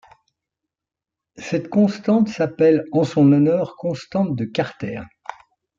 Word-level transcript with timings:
Cette 1.37 1.69
constante 1.69 2.27
s'appelle 2.27 2.85
en 2.91 3.03
son 3.03 3.31
honneur 3.31 3.75
constante 3.75 4.35
de 4.35 4.45
Carter. 4.45 5.01